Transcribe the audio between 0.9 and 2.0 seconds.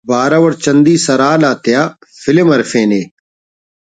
سرحال آتیا